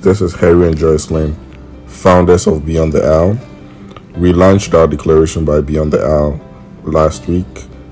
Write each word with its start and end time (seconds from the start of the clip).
This 0.00 0.22
is 0.22 0.34
Harry 0.36 0.66
and 0.66 0.74
Joycelyn, 0.78 1.36
founders 1.86 2.46
of 2.46 2.64
Beyond 2.64 2.94
the 2.94 3.04
Aisle. 3.04 3.38
We 4.16 4.32
launched 4.32 4.72
our 4.72 4.86
declaration 4.86 5.44
by 5.44 5.60
Beyond 5.60 5.92
the 5.92 6.00
Aisle 6.00 6.40
last 6.84 7.28
week 7.28 7.44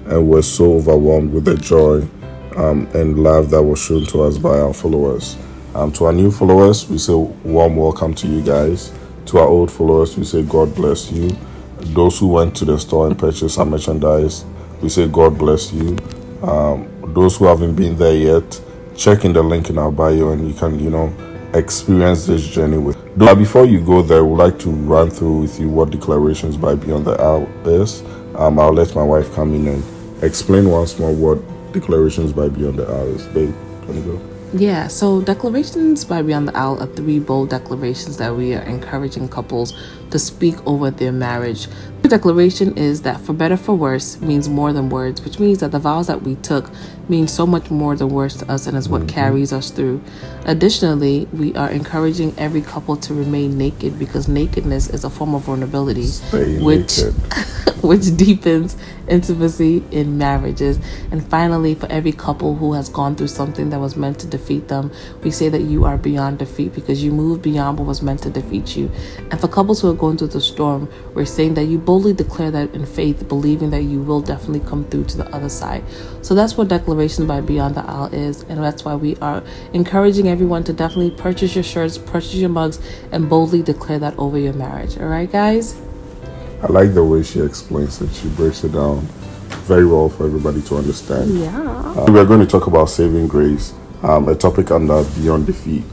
and 0.07 0.27
were 0.27 0.41
so 0.41 0.77
overwhelmed 0.77 1.35
with 1.35 1.45
the 1.45 1.55
joy 1.55 2.09
um, 2.57 2.89
and 2.95 3.23
love 3.23 3.51
that 3.51 3.63
was 3.63 3.79
shown 3.79 4.07
to 4.07 4.23
us 4.23 4.39
by 4.39 4.59
our 4.59 4.73
followers. 4.73 5.37
Um, 5.75 5.93
to 5.93 6.07
our 6.07 6.15
new 6.15 6.31
followers, 6.31 6.89
we 6.89 6.97
say 6.97 7.13
warm 7.13 7.77
welcome 7.77 8.15
to 8.15 8.27
you 8.27 8.43
guys. 8.43 8.91
To 9.27 9.41
our 9.41 9.47
old 9.47 9.71
followers, 9.71 10.17
we 10.17 10.25
say 10.25 10.43
God 10.43 10.75
bless 10.75 11.13
you. 11.13 11.29
Those 11.93 12.21
who 12.21 12.29
went 12.29 12.57
to 12.57 12.65
the 12.65 12.79
store 12.79 13.07
and 13.07 13.19
purchased 13.19 13.59
our 13.59 13.67
merchandise, 13.67 14.47
we 14.81 14.89
say 14.89 15.09
God 15.09 15.37
bless 15.37 15.75
you. 15.75 15.99
Um, 16.41 16.89
those 17.13 17.37
who 17.37 17.45
haven't 17.45 17.75
been 17.75 17.99
there 17.99 18.17
yet, 18.17 18.63
check 18.97 19.27
in 19.27 19.35
the 19.35 19.43
link 19.43 19.69
in 19.69 19.77
our 19.77 19.93
bio 19.93 20.31
and 20.31 20.49
you 20.49 20.55
can, 20.55 20.79
you 20.79 20.89
know, 20.89 21.13
experience 21.55 22.27
this 22.27 22.47
journey 22.47 22.79
with. 22.79 22.97
But 23.17 23.37
before 23.37 23.65
you 23.65 23.81
go 23.81 24.03
there, 24.03 24.19
I 24.19 24.23
would 24.23 24.37
like 24.37 24.59
to 24.61 24.71
run 24.71 25.11
through 25.11 25.41
with 25.41 25.59
you 25.59 25.69
what 25.69 25.91
declarations 25.91 26.57
by 26.57 26.75
Beyond 26.75 27.07
the 27.07 27.13
Aisle 27.13 27.49
is. 27.67 28.03
Um, 28.37 28.59
I'll 28.59 28.73
let 28.73 28.95
my 28.95 29.03
wife 29.03 29.35
come 29.35 29.55
in 29.55 29.67
and 29.67 30.23
explain 30.23 30.69
once 30.69 30.99
more 30.99 31.13
what 31.13 31.39
declarations 31.73 32.33
by 32.33 32.49
Beyond 32.49 32.79
the 32.79 32.87
Aisle 32.87 33.15
is. 33.15 33.27
Babe, 33.27 33.55
can 33.87 33.97
you 33.97 34.03
go? 34.03 34.21
Yeah, 34.55 34.87
so 34.89 35.21
declarations 35.21 36.07
by 36.07 36.23
Beyond 36.23 36.49
the 36.49 36.57
Aisle 36.57 36.83
are 36.83 36.87
three 36.87 37.19
bold 37.19 37.51
declarations 37.51 38.17
that 38.17 38.35
we 38.35 38.55
are 38.55 38.63
encouraging 38.63 39.29
couples 39.29 39.75
to 40.11 40.19
speak 40.19 40.55
over 40.67 40.91
their 40.91 41.13
marriage. 41.13 41.69
Declaration 42.09 42.77
is 42.77 43.03
that 43.03 43.21
for 43.21 43.33
better 43.33 43.57
for 43.57 43.75
worse 43.75 44.21
means 44.21 44.49
more 44.49 44.73
than 44.73 44.89
words, 44.89 45.23
which 45.23 45.39
means 45.39 45.59
that 45.59 45.73
the 45.73 45.79
vows 45.79 46.07
that 46.07 46.23
we 46.23 46.37
took 46.37 46.71
mean 47.09 47.29
so 47.29 47.47
much 47.47 47.71
more 47.71 47.95
than 47.97 48.09
words 48.09 48.37
to 48.37 48.51
us 48.51 48.67
and 48.67 48.77
is 48.77 48.89
what 48.89 49.03
mm-hmm. 49.03 49.11
carries 49.11 49.53
us 49.53 49.71
through. 49.71 50.03
Additionally, 50.47 51.29
we 51.33 51.55
are 51.55 51.71
encouraging 51.71 52.35
every 52.39 52.63
couple 52.63 52.97
to 52.97 53.13
remain 53.13 53.59
naked 53.59 53.99
because 53.99 54.27
nakedness 54.27 54.89
is 54.89 55.05
a 55.05 55.11
form 55.11 55.35
of 55.35 55.43
vulnerability, 55.43 56.05
Stay 56.05 56.59
which 56.63 56.99
which 57.89 58.15
deepens 58.19 58.77
intimacy 59.09 59.83
in 59.91 60.19
marriages. 60.19 60.79
And 61.11 61.27
finally, 61.27 61.75
for 61.75 61.91
every 61.91 62.13
couple 62.13 62.55
who 62.55 62.75
has 62.75 62.91
gone 62.91 63.17
through 63.17 63.29
something 63.29 63.71
that 63.71 63.81
was 63.81 63.97
meant 63.97 64.19
to 64.21 64.27
defeat 64.27 64.69
them, 64.69 64.93
we 65.23 65.31
say 65.31 65.49
that 65.49 65.63
you 65.63 65.87
are 65.87 65.97
beyond 65.97 66.39
defeat 66.39 66.75
because 66.75 67.03
you 67.03 67.11
moved 67.11 67.41
beyond 67.41 67.79
what 67.79 67.89
was 67.89 68.03
meant 68.03 68.23
to 68.25 68.31
defeat 68.31 68.77
you. 68.77 68.91
And 69.31 69.41
for 69.41 69.49
couples 69.49 69.81
who 69.81 69.91
are 69.91 69.95
going 69.95 70.19
through 70.19 70.29
the 70.29 70.41
storm, 70.41 70.93
we're 71.15 71.25
saying 71.25 71.55
that 71.55 71.65
you 71.65 71.79
boldly 71.79 72.13
declare 72.13 72.51
that 72.51 72.75
in 72.75 72.85
faith, 72.85 73.27
believing 73.27 73.71
that 73.71 73.85
you 73.85 74.03
will 74.03 74.21
definitely 74.21 74.69
come 74.69 74.85
through 74.85 75.05
to 75.05 75.17
the 75.17 75.35
other 75.35 75.49
side. 75.49 75.83
So 76.21 76.35
that's 76.35 76.59
what 76.59 76.69
Declaration 76.69 77.27
by 77.27 77.41
Beyond 77.41 77.75
the 77.75 77.85
Aisle 77.85 78.13
is. 78.13 78.43
And 78.43 78.63
that's 78.63 78.85
why 78.85 78.97
we 78.97 79.17
are 79.17 79.43
encouraging 79.73 80.29
everyone 80.29 80.63
to 80.65 80.75
definitely 80.75 81.13
purchase 81.13 81.55
your 81.55 81.65
shirts, 81.65 81.97
purchase 81.97 82.35
your 82.35 82.51
mugs, 82.51 82.79
and 83.13 83.31
boldly 83.31 83.63
declare 83.63 83.99
that 84.01 84.19
over 84.19 84.39
your 84.39 84.53
marriage. 84.53 84.99
All 84.99 85.07
right, 85.07 85.33
guys? 85.33 85.88
I 86.61 86.67
like 86.67 86.93
the 86.93 87.05
way 87.05 87.23
she 87.23 87.41
explains 87.41 88.01
it. 88.01 88.13
She 88.13 88.29
breaks 88.31 88.65
it 88.65 88.73
down 88.73 89.01
very 89.69 89.87
well 89.87 90.09
for 90.09 90.27
everybody 90.27 90.61
to 90.63 90.77
understand. 90.77 91.39
Yeah. 91.39 91.61
Uh, 91.97 92.07
we 92.11 92.19
are 92.19 92.25
going 92.25 92.41
to 92.41 92.47
talk 92.47 92.67
about 92.67 92.87
saving 92.87 93.29
grace, 93.29 93.75
um, 94.03 94.29
a 94.29 94.35
topic 94.35 94.71
under 94.73 95.05
Beyond 95.21 95.47
Defeat. 95.47 95.85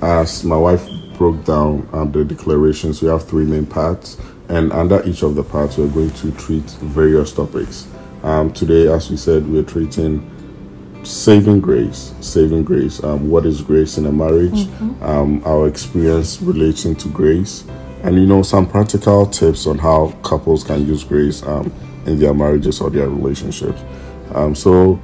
As 0.00 0.44
my 0.44 0.56
wife 0.56 0.88
broke 1.16 1.44
down 1.44 1.88
um, 1.92 2.12
the 2.12 2.24
declarations, 2.24 3.02
we 3.02 3.08
have 3.08 3.26
three 3.26 3.44
main 3.44 3.66
parts, 3.66 4.16
and 4.48 4.72
under 4.72 5.02
each 5.04 5.22
of 5.22 5.34
the 5.34 5.42
parts, 5.42 5.76
we're 5.76 5.88
going 5.88 6.10
to 6.10 6.30
treat 6.32 6.64
various 6.82 7.32
topics. 7.32 7.88
Um, 8.22 8.52
today, 8.52 8.86
as 8.92 9.10
we 9.10 9.16
said, 9.16 9.48
we're 9.48 9.64
treating 9.64 10.28
saving 11.04 11.60
grace 11.60 12.14
saving 12.20 12.62
grace 12.62 13.02
um, 13.02 13.28
what 13.28 13.44
is 13.44 13.60
grace 13.60 13.98
in 13.98 14.06
a 14.06 14.12
marriage 14.12 14.52
mm-hmm. 14.52 15.02
um, 15.02 15.42
our 15.44 15.66
experience 15.66 16.40
relating 16.40 16.94
to 16.94 17.08
grace 17.08 17.64
and 18.02 18.16
you 18.16 18.26
know 18.26 18.42
some 18.42 18.68
practical 18.68 19.26
tips 19.26 19.66
on 19.66 19.78
how 19.78 20.10
couples 20.22 20.64
can 20.64 20.86
use 20.86 21.04
grace 21.04 21.42
um, 21.44 21.72
in 22.06 22.18
their 22.18 22.34
marriages 22.34 22.80
or 22.80 22.90
their 22.90 23.08
relationships. 23.08 23.82
Um, 24.34 24.54
so, 24.54 25.00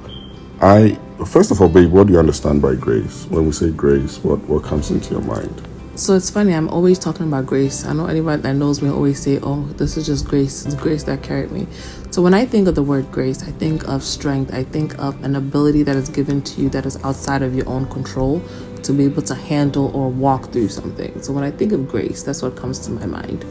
I 0.61 0.97
first 1.25 1.51
of 1.51 1.61
all, 1.61 1.69
babe, 1.69 1.91
what 1.91 2.07
do 2.07 2.13
you 2.13 2.19
understand 2.19 2.61
by 2.61 2.75
grace? 2.75 3.25
When 3.29 3.45
we 3.45 3.51
say 3.51 3.71
grace, 3.71 4.17
what 4.23 4.39
what 4.41 4.63
comes 4.63 4.91
into 4.91 5.11
your 5.11 5.23
mind? 5.23 5.61
So 5.95 6.15
it's 6.15 6.29
funny. 6.29 6.53
I'm 6.53 6.69
always 6.69 6.97
talking 6.97 7.27
about 7.27 7.45
grace. 7.45 7.85
I 7.85 7.91
know 7.91 8.05
anybody 8.05 8.41
that 8.43 8.53
knows 8.53 8.81
me 8.81 8.89
always 8.89 9.21
say, 9.21 9.37
"Oh, 9.43 9.65
this 9.75 9.97
is 9.97 10.05
just 10.05 10.25
grace. 10.25 10.65
It's 10.65 10.75
grace 10.75 11.03
that 11.03 11.21
carried 11.21 11.51
me." 11.51 11.67
So 12.09 12.21
when 12.21 12.33
I 12.33 12.45
think 12.45 12.69
of 12.69 12.75
the 12.75 12.83
word 12.83 13.11
grace, 13.11 13.43
I 13.43 13.51
think 13.51 13.85
of 13.85 14.01
strength. 14.01 14.53
I 14.53 14.63
think 14.63 14.97
of 14.97 15.21
an 15.25 15.35
ability 15.35 15.83
that 15.83 15.97
is 15.97 16.07
given 16.07 16.41
to 16.41 16.61
you 16.61 16.69
that 16.69 16.85
is 16.85 16.97
outside 17.03 17.41
of 17.41 17.53
your 17.53 17.67
own 17.67 17.85
control 17.87 18.41
to 18.83 18.93
be 18.93 19.05
able 19.05 19.21
to 19.23 19.35
handle 19.35 19.95
or 19.95 20.09
walk 20.09 20.51
through 20.51 20.69
something. 20.69 21.21
So 21.21 21.33
when 21.33 21.43
I 21.43 21.51
think 21.51 21.71
of 21.71 21.87
grace, 21.87 22.23
that's 22.23 22.41
what 22.41 22.55
comes 22.55 22.79
to 22.79 22.91
my 22.91 23.05
mind. 23.05 23.43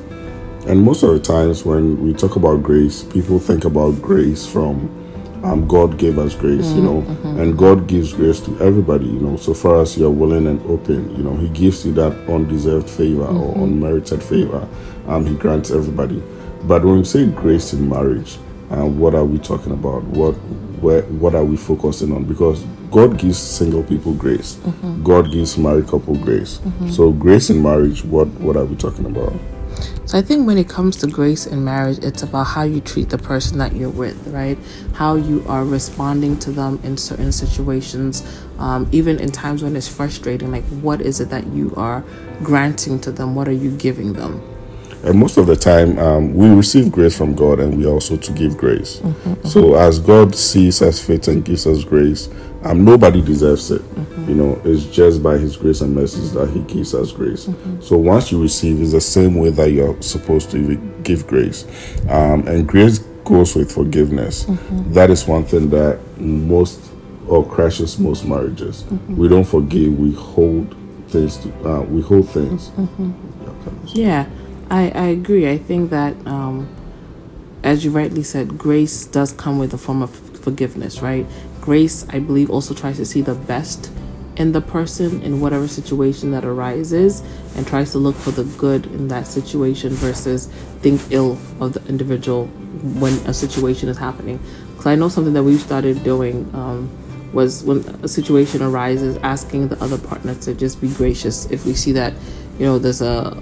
And 0.66 0.82
most 0.82 1.02
of 1.02 1.10
the 1.10 1.20
times 1.20 1.64
when 1.64 2.02
we 2.02 2.12
talk 2.12 2.36
about 2.36 2.62
grace, 2.62 3.04
people 3.04 3.38
think 3.38 3.64
about 3.64 4.02
grace 4.02 4.46
from 4.46 4.94
um, 5.44 5.68
God 5.68 5.98
gave 5.98 6.18
us 6.18 6.34
grace, 6.34 6.66
mm-hmm, 6.66 6.76
you 6.76 6.82
know, 6.82 7.02
mm-hmm. 7.02 7.40
and 7.40 7.56
God 7.56 7.86
gives 7.86 8.12
grace 8.12 8.40
to 8.40 8.58
everybody, 8.60 9.06
you 9.06 9.20
know, 9.20 9.36
so 9.36 9.54
far 9.54 9.80
as 9.80 9.96
you're 9.96 10.10
willing 10.10 10.46
and 10.46 10.60
open, 10.68 11.16
you 11.16 11.22
know, 11.22 11.36
He 11.36 11.48
gives 11.50 11.86
you 11.86 11.92
that 11.92 12.12
undeserved 12.28 12.90
favor 12.90 13.22
mm-hmm. 13.22 13.36
or 13.36 13.64
unmerited 13.64 14.22
favor, 14.22 14.68
um, 15.06 15.24
He 15.26 15.36
grants 15.36 15.70
everybody. 15.70 16.22
But 16.64 16.84
when 16.84 16.98
we 16.98 17.04
say 17.04 17.26
grace 17.26 17.72
in 17.72 17.88
marriage, 17.88 18.36
uh, 18.70 18.84
what 18.84 19.14
are 19.14 19.24
we 19.24 19.38
talking 19.38 19.72
about? 19.72 20.02
What 20.04 20.34
where 20.80 21.02
what 21.02 21.34
are 21.34 21.44
we 21.44 21.56
focusing 21.56 22.12
on? 22.12 22.24
Because 22.24 22.64
God 22.90 23.18
gives 23.18 23.38
single 23.38 23.82
people 23.82 24.14
grace. 24.14 24.56
Mm-hmm. 24.56 25.02
God 25.02 25.30
gives 25.32 25.58
married 25.58 25.86
couple 25.88 26.16
grace. 26.16 26.58
Mm-hmm. 26.58 26.90
So 26.90 27.12
grace 27.12 27.50
in 27.50 27.62
marriage, 27.62 28.04
what 28.04 28.28
what 28.40 28.56
are 28.56 28.64
we 28.64 28.76
talking 28.76 29.06
about? 29.06 29.34
So 30.06 30.16
I 30.16 30.22
think 30.22 30.46
when 30.46 30.56
it 30.56 30.68
comes 30.68 30.96
to 30.96 31.06
grace 31.06 31.46
in 31.46 31.62
marriage, 31.64 31.98
it's 31.98 32.22
about 32.22 32.44
how 32.44 32.62
you 32.62 32.80
treat 32.80 33.10
the 33.10 33.18
person 33.18 33.58
that 33.58 33.76
you're 33.76 33.90
with, 33.90 34.26
right? 34.28 34.58
How 34.94 35.16
you 35.16 35.44
are 35.46 35.66
responding 35.66 36.38
to 36.40 36.50
them 36.50 36.80
in 36.82 36.96
certain 36.96 37.30
situations, 37.30 38.26
um, 38.58 38.88
even 38.90 39.20
in 39.20 39.30
times 39.30 39.62
when 39.62 39.76
it's 39.76 39.86
frustrating. 39.86 40.50
Like, 40.50 40.64
what 40.80 41.02
is 41.02 41.20
it 41.20 41.28
that 41.28 41.46
you 41.48 41.74
are 41.76 42.02
granting 42.42 42.98
to 43.00 43.12
them? 43.12 43.34
What 43.34 43.48
are 43.48 43.52
you 43.52 43.70
giving 43.76 44.14
them? 44.14 44.42
And 45.04 45.18
most 45.18 45.36
of 45.36 45.46
the 45.46 45.56
time, 45.56 45.98
um, 45.98 46.34
we 46.34 46.48
receive 46.48 46.90
grace 46.90 47.16
from 47.16 47.34
God 47.34 47.60
and 47.60 47.78
we 47.78 47.86
also 47.86 48.16
to 48.16 48.32
give 48.32 48.56
grace. 48.56 48.98
Mm-hmm, 48.98 49.30
mm-hmm. 49.30 49.48
So 49.48 49.76
as 49.76 49.98
God 49.98 50.34
sees 50.34 50.82
us 50.82 51.04
fit 51.04 51.28
and 51.28 51.44
gives 51.44 51.66
us 51.66 51.84
grace, 51.84 52.28
um, 52.64 52.84
nobody 52.84 53.22
deserves 53.22 53.70
it. 53.70 53.82
Mm-hmm. 53.82 54.28
You 54.28 54.34
know, 54.34 54.60
it's 54.64 54.84
just 54.84 55.22
by 55.22 55.38
His 55.38 55.56
grace 55.56 55.80
and 55.80 55.94
mercy 55.94 56.20
that 56.34 56.50
He 56.50 56.60
gives 56.60 56.94
us 56.94 57.12
grace. 57.12 57.46
Mm-hmm. 57.46 57.80
So 57.80 57.96
once 57.96 58.32
you 58.32 58.42
receive, 58.42 58.80
it's 58.80 58.92
the 58.92 59.00
same 59.00 59.36
way 59.36 59.50
that 59.50 59.70
you're 59.70 60.00
supposed 60.02 60.50
to 60.50 60.76
give 61.04 61.26
grace. 61.26 61.64
Um, 62.08 62.46
and 62.48 62.66
grace 62.66 62.98
goes 63.24 63.54
with 63.54 63.72
forgiveness. 63.72 64.44
Mm-hmm. 64.44 64.92
That 64.94 65.10
is 65.10 65.26
one 65.26 65.44
thing 65.44 65.70
that 65.70 66.00
most 66.18 66.90
or 67.28 67.46
crashes 67.46 67.98
most 67.98 68.24
marriages. 68.24 68.82
Mm-hmm. 68.84 69.16
We 69.16 69.28
don't 69.28 69.44
forgive. 69.44 69.98
We 69.98 70.12
hold 70.14 70.74
things. 71.08 71.36
To, 71.38 71.68
uh, 71.68 71.80
we 71.82 72.00
hold 72.02 72.28
things. 72.30 72.72
Yeah. 73.94 74.26
I, 74.70 74.90
I 74.90 75.06
agree. 75.06 75.48
I 75.48 75.58
think 75.58 75.90
that, 75.90 76.14
um, 76.26 76.68
as 77.62 77.84
you 77.84 77.90
rightly 77.90 78.22
said, 78.22 78.58
grace 78.58 79.06
does 79.06 79.32
come 79.32 79.58
with 79.58 79.72
a 79.72 79.78
form 79.78 80.02
of 80.02 80.14
forgiveness, 80.40 81.00
right? 81.00 81.26
Grace, 81.60 82.06
I 82.10 82.18
believe, 82.18 82.50
also 82.50 82.74
tries 82.74 82.96
to 82.98 83.06
see 83.06 83.20
the 83.22 83.34
best 83.34 83.90
in 84.36 84.52
the 84.52 84.60
person 84.60 85.20
in 85.22 85.40
whatever 85.40 85.66
situation 85.66 86.30
that 86.30 86.44
arises 86.44 87.22
and 87.56 87.66
tries 87.66 87.90
to 87.92 87.98
look 87.98 88.14
for 88.14 88.30
the 88.30 88.44
good 88.56 88.86
in 88.86 89.08
that 89.08 89.26
situation 89.26 89.90
versus 89.94 90.46
think 90.80 91.00
ill 91.10 91.36
of 91.60 91.72
the 91.72 91.84
individual 91.88 92.46
when 93.00 93.14
a 93.26 93.34
situation 93.34 93.88
is 93.88 93.98
happening. 93.98 94.38
Because 94.70 94.86
I 94.86 94.94
know 94.94 95.08
something 95.08 95.34
that 95.34 95.42
we've 95.42 95.60
started 95.60 96.04
doing 96.04 96.48
um, 96.54 96.88
was 97.32 97.64
when 97.64 97.78
a 98.02 98.08
situation 98.08 98.62
arises, 98.62 99.16
asking 99.18 99.68
the 99.68 99.82
other 99.82 99.98
partner 99.98 100.34
to 100.36 100.54
just 100.54 100.80
be 100.80 100.88
gracious 100.88 101.50
if 101.50 101.66
we 101.66 101.74
see 101.74 101.92
that, 101.92 102.14
you 102.58 102.66
know, 102.66 102.78
there's 102.78 103.02
a 103.02 103.36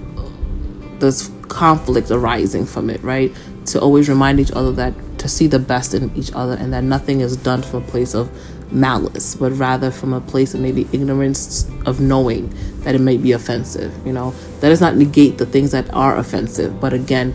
there's 0.99 1.29
conflict 1.47 2.11
arising 2.11 2.65
from 2.65 2.89
it, 2.89 3.01
right? 3.03 3.35
To 3.67 3.81
always 3.81 4.09
remind 4.09 4.39
each 4.39 4.51
other 4.51 4.71
that 4.73 4.93
to 5.19 5.27
see 5.27 5.47
the 5.47 5.59
best 5.59 5.93
in 5.93 6.15
each 6.15 6.31
other 6.33 6.53
and 6.53 6.71
that 6.73 6.83
nothing 6.83 7.21
is 7.21 7.35
done 7.37 7.61
from 7.61 7.83
a 7.83 7.87
place 7.87 8.13
of 8.13 8.29
malice, 8.71 9.35
but 9.35 9.51
rather 9.53 9.91
from 9.91 10.13
a 10.13 10.21
place 10.21 10.53
of 10.53 10.61
maybe 10.61 10.87
ignorance 10.91 11.69
of 11.85 11.99
knowing 11.99 12.53
that 12.81 12.95
it 12.95 13.01
may 13.01 13.17
be 13.17 13.31
offensive. 13.31 13.93
You 14.05 14.13
know, 14.13 14.31
that 14.59 14.69
does 14.69 14.81
not 14.81 14.95
negate 14.95 15.37
the 15.37 15.45
things 15.45 15.71
that 15.71 15.91
are 15.93 16.17
offensive, 16.17 16.79
but 16.79 16.93
again, 16.93 17.33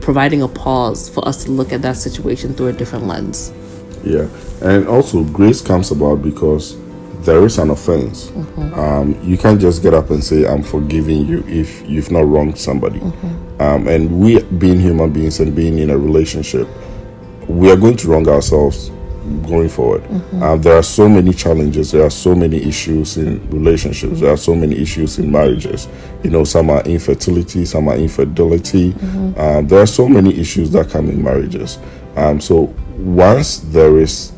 providing 0.00 0.42
a 0.42 0.48
pause 0.48 1.08
for 1.08 1.26
us 1.26 1.44
to 1.44 1.50
look 1.50 1.72
at 1.72 1.82
that 1.82 1.96
situation 1.96 2.54
through 2.54 2.68
a 2.68 2.72
different 2.72 3.06
lens. 3.06 3.52
Yeah, 4.04 4.28
and 4.62 4.86
also 4.86 5.24
grace 5.24 5.60
comes 5.60 5.90
about 5.90 6.22
because 6.22 6.76
there 7.24 7.44
is 7.44 7.58
an 7.58 7.70
offense. 7.70 8.26
Mm-hmm. 8.26 8.74
Um, 8.74 9.20
you 9.22 9.36
can't 9.36 9.60
just 9.60 9.82
get 9.82 9.94
up 9.94 10.10
and 10.10 10.22
say, 10.22 10.46
I'm 10.46 10.62
forgiving 10.62 11.26
you 11.26 11.44
if 11.46 11.88
you've 11.88 12.10
not 12.10 12.26
wronged 12.26 12.58
somebody. 12.58 13.00
Mm-hmm. 13.00 13.60
Um, 13.60 13.88
and 13.88 14.20
we, 14.20 14.42
being 14.42 14.80
human 14.80 15.12
beings 15.12 15.40
and 15.40 15.54
being 15.54 15.78
in 15.78 15.90
a 15.90 15.98
relationship, 15.98 16.68
we 17.48 17.70
are 17.70 17.76
going 17.76 17.96
to 17.96 18.08
wrong 18.08 18.28
ourselves 18.28 18.90
going 19.48 19.68
forward. 19.68 20.04
Um, 20.40 20.62
there 20.62 20.76
are 20.76 20.82
so 20.82 21.08
many 21.08 21.32
challenges. 21.32 21.90
There 21.90 22.04
are 22.04 22.10
so 22.10 22.34
many 22.34 22.62
issues 22.62 23.16
in 23.16 23.48
relationships. 23.50 24.20
There 24.20 24.32
are 24.32 24.36
so 24.36 24.54
many 24.54 24.76
issues 24.76 25.18
in 25.18 25.32
marriages. 25.32 25.88
You 26.22 26.30
know, 26.30 26.44
some 26.44 26.70
are 26.70 26.82
infertility, 26.82 27.64
some 27.64 27.88
are 27.88 27.96
infidelity. 27.96 28.94
Um, 29.36 29.66
there 29.66 29.80
are 29.80 29.86
so 29.86 30.08
many 30.08 30.38
issues 30.38 30.70
that 30.72 30.90
come 30.90 31.08
in 31.08 31.22
marriages. 31.22 31.78
Um, 32.14 32.40
so 32.40 32.74
once 32.98 33.58
there 33.58 33.98
is 33.98 34.32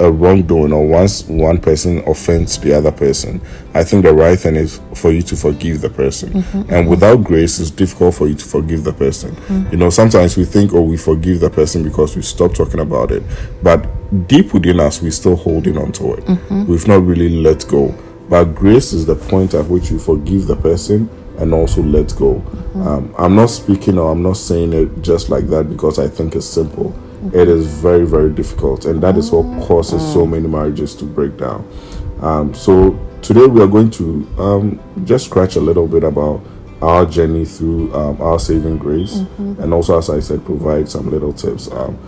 a 0.00 0.10
wrongdoing 0.10 0.72
or 0.72 0.86
once 0.86 1.24
one 1.24 1.60
person 1.60 1.98
offends 2.06 2.58
the 2.58 2.72
other 2.72 2.90
person, 2.90 3.40
I 3.74 3.84
think 3.84 4.04
the 4.04 4.12
right 4.12 4.38
thing 4.38 4.56
is 4.56 4.80
for 4.94 5.12
you 5.12 5.22
to 5.22 5.36
forgive 5.36 5.80
the 5.80 5.90
person. 5.90 6.32
Mm-hmm. 6.32 6.72
And 6.72 6.88
without 6.88 7.24
grace, 7.24 7.58
it's 7.60 7.70
difficult 7.70 8.14
for 8.14 8.26
you 8.26 8.34
to 8.34 8.44
forgive 8.44 8.84
the 8.84 8.92
person. 8.92 9.32
Mm-hmm. 9.34 9.70
You 9.72 9.76
know, 9.78 9.90
sometimes 9.90 10.36
we 10.36 10.44
think, 10.44 10.72
oh, 10.72 10.82
we 10.82 10.96
forgive 10.96 11.40
the 11.40 11.50
person 11.50 11.82
because 11.82 12.16
we 12.16 12.22
stop 12.22 12.54
talking 12.54 12.80
about 12.80 13.12
it. 13.12 13.22
But 13.62 13.86
deep 14.26 14.52
within 14.52 14.80
us, 14.80 15.00
we're 15.00 15.10
still 15.10 15.36
holding 15.36 15.78
on 15.78 15.92
to 15.92 16.14
it. 16.14 16.24
Mm-hmm. 16.24 16.66
We've 16.66 16.88
not 16.88 17.02
really 17.04 17.28
let 17.28 17.66
go. 17.68 17.94
But 18.28 18.54
grace 18.54 18.92
is 18.92 19.06
the 19.06 19.14
point 19.14 19.54
at 19.54 19.66
which 19.66 19.90
you 19.90 19.98
forgive 19.98 20.46
the 20.46 20.56
person 20.56 21.08
and 21.38 21.52
also 21.52 21.82
let 21.82 22.14
go. 22.16 22.44
Um, 22.74 23.14
I'm 23.18 23.36
not 23.36 23.46
speaking 23.46 23.98
or 23.98 24.10
I'm 24.12 24.22
not 24.22 24.36
saying 24.36 24.72
it 24.72 25.02
just 25.02 25.30
like 25.30 25.46
that 25.48 25.68
because 25.68 25.98
I 25.98 26.08
think 26.08 26.34
it's 26.34 26.46
simple. 26.46 26.94
It 27.32 27.48
is 27.48 27.66
very, 27.66 28.04
very 28.04 28.30
difficult, 28.30 28.84
and 28.84 29.02
that 29.02 29.16
is 29.16 29.30
what 29.30 29.44
causes 29.66 30.02
so 30.12 30.26
many 30.26 30.46
marriages 30.46 30.94
to 30.96 31.04
break 31.04 31.36
down. 31.38 31.66
Um, 32.20 32.54
so 32.54 32.98
today 33.22 33.46
we 33.46 33.62
are 33.62 33.66
going 33.66 33.90
to 33.92 34.26
um, 34.38 34.80
just 35.04 35.26
scratch 35.26 35.56
a 35.56 35.60
little 35.60 35.86
bit 35.86 36.04
about 36.04 36.42
our 36.82 37.06
journey 37.06 37.44
through 37.46 37.94
um, 37.94 38.20
our 38.20 38.38
saving 38.38 38.76
grace, 38.78 39.16
and 39.38 39.72
also, 39.72 39.96
as 39.98 40.10
I 40.10 40.20
said, 40.20 40.44
provide 40.44 40.88
some 40.88 41.10
little 41.10 41.32
tips. 41.32 41.70
Um, 41.70 41.98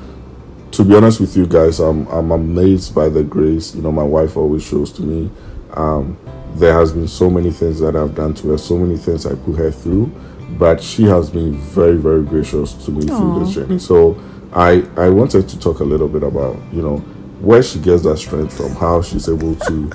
to 0.73 0.85
be 0.85 0.95
honest 0.95 1.21
with 1.21 1.35
you 1.37 1.47
guys, 1.47 1.81
I'm 1.81 2.07
I'm 2.09 2.31
amazed 2.31 2.95
by 2.95 3.09
the 3.09 3.23
grace. 3.23 3.75
You 3.75 3.83
know, 3.83 3.93
my 3.93 4.03
wife 4.03 4.37
always 4.37 4.63
shows 4.63 4.93
to 4.95 5.03
me. 5.03 5.31
Um, 5.75 6.19
there 6.57 6.75
has 6.75 6.93
been 6.93 7.09
so 7.09 7.31
many 7.31 7.51
things 7.51 7.81
that 7.81 7.97
I've 7.97 8.15
done 8.15 8.35
to 8.35 8.51
her, 8.51 8.59
so 8.59 8.77
many 8.79 8.99
things 8.99 9.25
I 9.27 9.35
put 9.35 9.57
her 9.57 9.71
through, 9.71 10.13
but 10.59 10.83
she 10.83 11.05
has 11.05 11.31
been 11.31 11.55
very, 11.57 11.97
very 11.97 12.23
gracious 12.23 12.73
to 12.85 12.91
me 12.91 13.07
through 13.07 13.45
this 13.45 13.55
journey. 13.55 13.79
So 13.79 14.15
I 14.53 14.85
I 14.97 15.09
wanted 15.09 15.49
to 15.49 15.59
talk 15.59 15.81
a 15.81 15.85
little 15.85 16.09
bit 16.09 16.23
about 16.23 16.57
you 16.73 16.83
know 16.83 16.99
where 17.41 17.63
she 17.63 17.79
gets 17.79 18.03
that 18.03 18.19
strength 18.19 18.57
from, 18.57 18.75
how 18.75 19.03
she's 19.03 19.29
able 19.29 19.55
to 19.55 19.91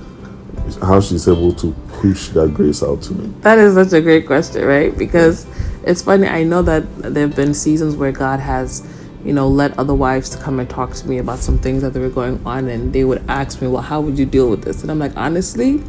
how 0.81 1.01
she's 1.01 1.27
able 1.27 1.53
to 1.53 1.71
push 1.89 2.29
that 2.29 2.53
grace 2.53 2.83
out 2.83 3.01
to 3.03 3.13
me. 3.13 3.33
That 3.41 3.57
is 3.57 3.73
such 3.73 3.93
a 3.93 4.01
great 4.01 4.25
question, 4.25 4.63
right? 4.65 4.95
Because 4.97 5.45
it's 5.83 6.01
funny. 6.01 6.27
I 6.27 6.43
know 6.43 6.61
that 6.61 6.83
there 6.97 7.27
have 7.27 7.35
been 7.35 7.53
seasons 7.53 7.95
where 7.95 8.11
God 8.11 8.39
has, 8.39 8.87
you 9.25 9.33
know, 9.33 9.47
let 9.47 9.77
other 9.79 9.93
wives 9.93 10.29
to 10.29 10.37
come 10.37 10.59
and 10.59 10.69
talk 10.69 10.93
to 10.93 11.07
me 11.07 11.17
about 11.17 11.39
some 11.39 11.57
things 11.57 11.81
that 11.81 11.93
they 11.93 11.99
were 11.99 12.09
going 12.09 12.41
on, 12.45 12.67
and 12.67 12.93
they 12.93 13.03
would 13.03 13.23
ask 13.27 13.61
me, 13.61 13.67
"Well, 13.67 13.81
how 13.81 14.01
would 14.01 14.17
you 14.17 14.25
deal 14.25 14.49
with 14.49 14.63
this?" 14.63 14.81
And 14.81 14.91
I'm 14.91 14.99
like, 14.99 15.15
honestly, 15.17 15.83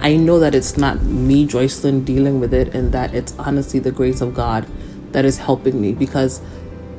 I 0.00 0.16
know 0.16 0.38
that 0.40 0.54
it's 0.54 0.76
not 0.76 1.02
me, 1.02 1.46
Joycelyn, 1.46 2.04
dealing 2.04 2.40
with 2.40 2.52
it, 2.52 2.74
and 2.74 2.92
that 2.92 3.14
it's 3.14 3.34
honestly 3.38 3.80
the 3.80 3.92
grace 3.92 4.20
of 4.20 4.34
God 4.34 4.66
that 5.12 5.24
is 5.24 5.38
helping 5.38 5.80
me 5.80 5.92
because 5.92 6.40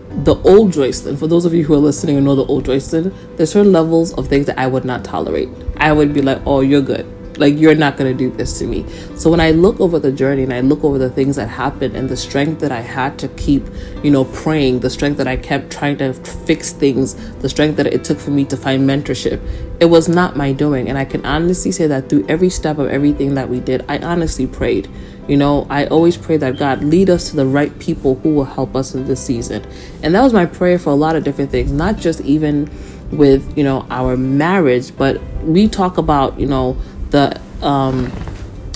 the 0.10 0.36
old 0.44 0.72
Joycelyn, 0.72 1.18
for 1.18 1.28
those 1.28 1.46
of 1.46 1.54
you 1.54 1.64
who 1.64 1.74
are 1.74 1.80
listening 1.80 2.18
and 2.18 2.26
know 2.26 2.36
the 2.36 2.46
old 2.46 2.66
Joycelyn, 2.66 3.14
there's 3.38 3.52
certain 3.52 3.72
levels 3.72 4.14
of 4.14 4.28
things 4.28 4.46
that 4.46 4.58
I 4.58 4.68
would 4.68 4.86
not 4.86 5.04
tolerate. 5.04 5.50
I 5.78 5.92
would 5.92 6.14
be 6.14 6.22
like, 6.22 6.42
oh, 6.46 6.62
you're 6.62 6.82
good. 6.82 7.06
Like, 7.38 7.56
you're 7.56 7.76
not 7.76 7.98
going 7.98 8.12
to 8.12 8.18
do 8.18 8.36
this 8.36 8.58
to 8.60 8.66
me. 8.66 8.84
So 9.16 9.30
when 9.30 9.40
I 9.40 9.52
look 9.52 9.80
over 9.80 10.00
the 10.00 10.12
journey 10.12 10.42
and 10.42 10.52
I 10.52 10.62
look 10.62 10.84
over 10.84 10.98
the 10.98 11.10
things 11.10 11.36
that 11.36 11.48
happened 11.48 11.96
and 11.96 12.10
the 12.10 12.18
strength 12.18 12.62
that 12.62 12.72
I 12.72 12.82
had 12.82 13.20
to 13.20 13.28
keep, 13.30 13.64
you 14.04 14.10
know, 14.10 14.26
praying, 14.26 14.80
the 14.80 14.90
strength 14.90 15.18
that 15.18 15.28
I 15.28 15.38
kept 15.38 15.72
trying 15.72 15.98
to 15.98 16.14
fix 16.14 16.74
things, 16.74 17.14
the 17.36 17.50
strength 17.50 17.78
that 17.78 17.86
it 17.86 18.04
took 18.04 18.18
for 18.18 18.32
me 18.32 18.44
to 18.46 18.58
find 18.58 18.90
mentorship, 18.90 19.40
it 19.80 19.86
was 19.86 20.10
not 20.10 20.36
my 20.36 20.52
doing. 20.52 20.90
And 20.90 20.98
I 20.98 21.06
can 21.06 21.24
honestly 21.28 21.72
say 21.72 21.86
that 21.86 22.10
through 22.10 22.26
every 22.28 22.50
step 22.50 22.80
of 22.80 22.90
everything 22.90 23.36
that 23.36 23.50
we 23.50 23.60
did, 23.60 23.86
I 23.88 24.00
honestly 24.00 24.48
prayed. 24.48 24.90
You 25.28 25.38
know, 25.38 25.68
I 25.70 25.86
always 25.88 26.16
pray 26.18 26.38
that 26.38 26.58
God 26.58 26.84
lead 26.84 27.10
us 27.10 27.30
to 27.32 27.36
the 27.36 27.46
right 27.46 27.78
people 27.80 28.16
who 28.16 28.34
will 28.34 28.46
help 28.46 28.76
us 28.76 28.96
in 28.96 29.06
this 29.06 29.24
season. 29.24 29.66
And 30.02 30.16
that 30.16 30.22
was 30.22 30.34
my 30.34 30.46
prayer 30.46 30.80
for 30.80 30.90
a 30.92 30.96
lot 30.96 31.16
of 31.16 31.24
different 31.24 31.52
things, 31.52 31.72
not 31.72 31.98
just 31.98 32.22
even 32.22 32.70
with, 33.12 33.58
you 33.58 33.64
know, 33.64 33.86
our 33.90 34.16
marriage, 34.16 34.96
but 34.98 35.22
we 35.44 35.68
talk 35.68 35.98
about, 35.98 36.40
you 36.40 36.48
know, 36.48 36.78
the 37.10 37.40
um 37.62 38.12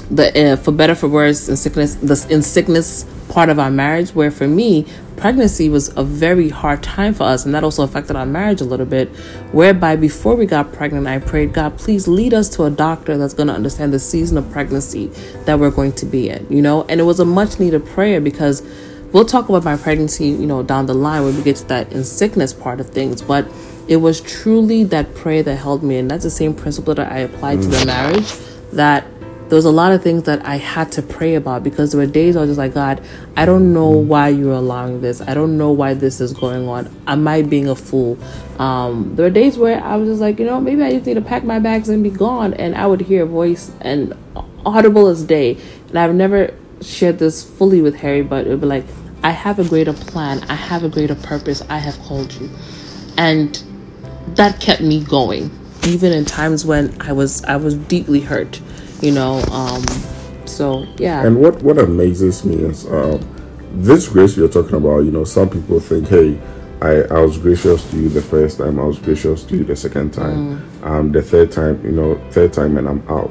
the 0.10 0.54
uh, 0.54 0.56
for 0.58 0.72
better 0.72 0.96
for 0.96 1.08
worse 1.08 1.48
in 1.48 1.56
sickness 1.56 1.96
the 1.96 2.28
in 2.30 2.42
sickness 2.42 3.06
part 3.32 3.50
of 3.50 3.58
our 3.58 3.72
marriage 3.72 4.14
where 4.14 4.30
for 4.30 4.46
me 4.46 4.86
pregnancy 5.16 5.70
was 5.70 5.96
a 5.96 6.04
very 6.04 6.50
hard 6.50 6.84
time 6.84 7.14
for 7.14 7.24
us 7.24 7.46
and 7.46 7.56
that 7.56 7.64
also 7.64 7.82
affected 7.82 8.14
our 8.14 8.26
marriage 8.26 8.60
a 8.60 8.66
little 8.66 8.86
bit 8.86 9.08
whereby 9.54 9.96
before 9.96 10.36
we 10.36 10.46
got 10.46 10.74
pregnant 10.74 11.08
i 11.08 11.18
prayed 11.18 11.54
god 11.54 11.78
please 11.78 12.10
lead 12.10 12.34
us 12.34 12.50
to 12.50 12.66
a 12.66 12.70
doctor 12.70 13.18
that's 13.18 13.34
going 13.34 13.48
to 13.48 13.54
understand 13.54 13.94
the 13.94 14.00
season 14.00 14.38
of 14.38 14.52
pregnancy 14.52 15.08
that 15.46 15.58
we're 15.58 15.72
going 15.72 15.94
to 15.94 16.06
be 16.06 16.30
in 16.30 16.46
you 16.50 16.62
know? 16.62 16.84
And 16.90 17.00
it 17.00 17.04
was 17.04 17.22
a 17.22 17.26
much 17.26 17.58
needed 17.58 17.86
prayer 17.86 18.20
because 18.20 18.62
we'll 19.14 19.26
talk 19.26 19.48
about 19.48 19.64
my 19.64 19.78
pregnancy 19.78 20.28
you 20.28 20.46
know 20.46 20.62
down 20.62 20.86
the 20.86 20.94
line 20.94 21.24
when 21.24 21.36
we 21.36 21.42
get 21.42 21.56
to 21.56 21.66
that 21.68 21.90
in 21.94 22.04
sickness 22.04 22.52
part 22.52 22.82
of 22.82 22.90
things 22.90 23.22
but 23.22 23.48
it 23.88 23.98
was 23.98 24.20
truly 24.20 24.84
that 24.84 25.16
prayer 25.16 25.42
that 25.42 25.56
held 25.56 25.84
me 25.84 25.98
and 25.98 26.12
that's 26.12 26.24
the 26.26 26.30
same 26.30 26.54
principle 26.54 26.94
that 26.94 27.10
i 27.10 27.20
applied 27.20 27.62
to 27.62 27.68
the 27.68 27.86
marriage 27.86 28.34
that 28.74 29.06
there 29.52 29.58
was 29.58 29.66
a 29.66 29.72
lot 29.72 29.92
of 29.92 30.02
things 30.02 30.24
that 30.24 30.46
I 30.46 30.56
had 30.56 30.94
to 30.94 31.02
pray 31.02 31.36
about 31.36 31.62
because 31.62 31.92
there 31.92 32.00
were 32.00 32.10
days 32.10 32.38
I 32.38 32.40
was 32.40 32.52
just 32.52 32.58
like, 32.58 32.74
God, 32.74 33.04
I 33.36 33.44
don't 33.44 33.74
know 33.74 33.90
why 33.90 34.30
you're 34.30 34.54
allowing 34.54 35.02
this. 35.02 35.20
I 35.20 35.34
don't 35.34 35.58
know 35.58 35.74
why 35.74 35.94
this 35.94 36.22
is 36.22 36.32
going 36.32 36.70
on. 36.70 36.90
Am 37.06 37.28
I 37.28 37.42
being 37.42 37.68
a 37.68 37.76
fool? 37.76 38.18
Um, 38.60 39.14
there 39.18 39.26
were 39.26 39.30
days 39.30 39.58
where 39.58 39.84
I 39.84 39.98
was 39.98 40.08
just 40.08 40.22
like, 40.22 40.40
you 40.40 40.46
know, 40.46 40.62
maybe 40.62 40.82
I 40.82 40.92
just 40.92 41.06
need 41.06 41.16
to 41.16 41.22
pack 41.22 41.44
my 41.44 41.60
bags 41.60 41.90
and 41.90 42.02
be 42.02 42.10
gone. 42.10 42.54
And 42.54 42.76
I 42.76 42.88
would 42.88 43.02
hear 43.02 43.24
a 43.24 43.26
voice 43.26 43.74
and 43.82 44.16
audible 44.66 45.08
as 45.08 45.22
day. 45.22 45.58
And 45.90 46.00
I've 46.00 46.16
never 46.16 46.54
shared 46.80 47.20
this 47.20 47.44
fully 47.44 47.82
with 47.82 47.96
Harry, 47.96 48.22
but 48.22 48.48
it 48.48 48.52
would 48.52 48.62
be 48.62 48.68
like, 48.68 48.86
I 49.22 49.32
have 49.32 49.60
a 49.60 49.66
greater 49.66 49.92
plan. 49.92 50.46
I 50.50 50.56
have 50.56 50.86
a 50.86 50.90
greater 50.90 51.16
purpose. 51.16 51.62
I 51.70 51.80
have 51.80 52.00
called 52.04 52.32
you. 52.36 52.50
And 53.18 53.62
that 54.36 54.62
kept 54.62 54.80
me 54.80 55.04
going 55.04 55.52
even 55.88 56.12
in 56.12 56.26
times 56.26 56.66
when 56.66 56.96
I 57.02 57.12
was 57.12 57.44
I 57.46 57.56
was 57.56 57.76
deeply 57.76 58.22
hurt, 58.22 58.62
you 59.02 59.12
know. 59.12 59.42
Um, 59.52 59.84
so 60.46 60.86
yeah, 60.98 61.26
And 61.26 61.40
what 61.40 61.62
what 61.64 61.78
amazes 61.78 62.44
me 62.46 62.56
is 62.56 62.86
um, 62.88 63.20
this 63.74 64.08
grace 64.08 64.36
you're 64.38 64.50
talking 64.50 64.76
about. 64.76 65.00
You 65.00 65.12
know, 65.12 65.24
some 65.24 65.50
people 65.50 65.80
think, 65.80 66.08
hey. 66.08 66.40
I, 66.84 67.04
I 67.14 67.20
was 67.22 67.38
gracious 67.38 67.88
to 67.92 67.96
you 67.96 68.10
the 68.10 68.24
first 68.24 68.58
time. 68.58 68.80
I 68.80 68.84
was 68.86 68.98
gracious 68.98 69.44
to 69.44 69.56
you 69.56 69.64
the 69.64 69.76
second 69.76 70.16
time. 70.16 70.68
Um, 70.82 71.12
the 71.12 71.22
third 71.22 71.52
time, 71.52 71.80
you 71.86 71.92
know, 71.92 72.20
third 72.32 72.54
time, 72.54 72.76
and 72.76 72.90
I'm 72.90 73.08
out. 73.08 73.30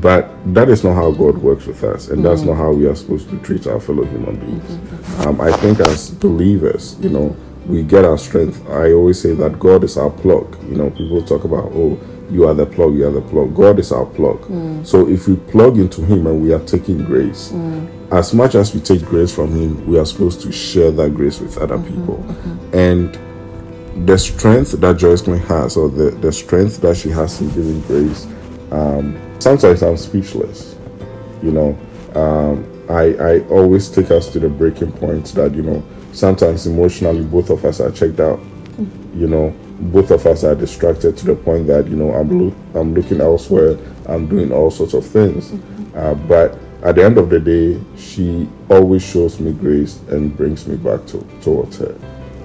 But 0.00 0.30
that 0.54 0.70
is 0.70 0.82
not 0.82 0.94
how 0.94 1.10
God 1.10 1.36
works 1.36 1.66
with 1.66 1.84
us, 1.84 2.08
and 2.08 2.24
that's 2.24 2.40
not 2.40 2.54
how 2.56 2.72
we 2.72 2.86
are 2.86 2.94
supposed 2.94 3.28
to 3.28 3.38
treat 3.40 3.66
our 3.66 3.80
fellow 3.80 4.04
human 4.06 4.36
beings. 4.40 5.26
Um, 5.26 5.42
I 5.42 5.52
think 5.58 5.78
as 5.80 6.10
believers, 6.10 6.96
you 7.00 7.10
know, 7.10 7.36
we 7.66 7.82
get 7.82 8.06
our 8.06 8.16
strength. 8.16 8.66
I 8.70 8.92
always 8.92 9.20
say 9.20 9.34
that 9.34 9.58
God 9.58 9.84
is 9.84 9.98
our 9.98 10.08
plug. 10.10 10.56
You 10.64 10.76
know, 10.76 10.88
people 10.88 11.20
talk 11.20 11.44
about, 11.44 11.70
oh, 11.74 12.00
you 12.30 12.46
are 12.46 12.54
the 12.54 12.66
plug, 12.66 12.94
you 12.94 13.06
are 13.06 13.10
the 13.10 13.20
plug. 13.22 13.54
God 13.54 13.78
is 13.78 13.92
our 13.92 14.06
plug. 14.06 14.40
Mm. 14.42 14.86
So 14.86 15.08
if 15.08 15.26
we 15.28 15.36
plug 15.36 15.78
into 15.78 16.02
Him 16.02 16.26
and 16.26 16.42
we 16.42 16.52
are 16.52 16.64
taking 16.64 17.04
grace, 17.04 17.50
mm. 17.50 18.12
as 18.12 18.32
much 18.32 18.54
as 18.54 18.74
we 18.74 18.80
take 18.80 19.04
grace 19.04 19.34
from 19.34 19.52
Him, 19.52 19.86
we 19.86 19.98
are 19.98 20.06
supposed 20.06 20.40
to 20.42 20.52
share 20.52 20.90
that 20.92 21.14
grace 21.14 21.40
with 21.40 21.58
other 21.58 21.76
mm-hmm, 21.76 22.00
people. 22.00 22.16
Mm-hmm. 22.16 22.76
And 22.76 24.06
the 24.06 24.16
strength 24.16 24.72
that 24.72 24.96
Joycelyn 24.96 25.40
has, 25.46 25.76
or 25.76 25.88
the, 25.88 26.10
the 26.10 26.32
strength 26.32 26.80
that 26.80 26.96
she 26.96 27.10
has 27.10 27.40
in 27.40 27.48
giving 27.48 27.80
grace, 27.82 28.26
um, 28.70 29.20
sometimes 29.40 29.82
I'm 29.82 29.96
speechless. 29.96 30.76
You 31.42 31.52
know, 31.52 31.78
um, 32.14 32.86
I, 32.88 33.14
I 33.14 33.40
always 33.48 33.88
take 33.88 34.10
us 34.10 34.28
to 34.32 34.40
the 34.40 34.48
breaking 34.48 34.92
point 34.92 35.26
that, 35.34 35.54
you 35.54 35.62
know, 35.62 35.82
sometimes 36.12 36.66
emotionally 36.66 37.24
both 37.24 37.50
of 37.50 37.64
us 37.64 37.80
are 37.80 37.90
checked 37.90 38.20
out. 38.20 38.38
Mm. 38.38 39.20
You 39.20 39.26
know, 39.26 39.54
both 39.80 40.10
of 40.10 40.26
us 40.26 40.44
are 40.44 40.54
distracted 40.54 41.16
to 41.16 41.26
the 41.26 41.34
point 41.34 41.66
that, 41.66 41.88
you 41.88 41.96
know, 41.96 42.12
I'm, 42.12 42.28
look, 42.28 42.54
I'm 42.74 42.94
looking 42.94 43.20
elsewhere, 43.20 43.78
I'm 44.06 44.28
doing 44.28 44.52
all 44.52 44.70
sorts 44.70 44.94
of 44.94 45.06
things. 45.06 45.52
Uh, 45.94 46.14
but 46.14 46.58
at 46.82 46.94
the 46.96 47.04
end 47.04 47.18
of 47.18 47.30
the 47.30 47.40
day, 47.40 47.80
she 47.96 48.48
always 48.68 49.02
shows 49.02 49.40
me 49.40 49.52
grace 49.52 50.00
and 50.08 50.36
brings 50.36 50.66
me 50.66 50.76
back 50.76 51.06
to, 51.06 51.26
towards 51.40 51.78
her. 51.78 51.94